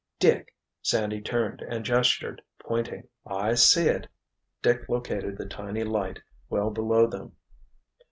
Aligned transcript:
"Dick!" 0.17 0.55
Sandy 0.81 1.21
turned 1.21 1.61
and 1.61 1.85
gestured, 1.85 2.41
pointing. 2.57 3.07
"I 3.23 3.53
see 3.53 3.87
it!" 3.87 4.07
Dick 4.63 4.89
located 4.89 5.37
the 5.37 5.45
tiny 5.45 5.83
light 5.83 6.19
well 6.49 6.71
below 6.71 7.05
them. 7.05 7.35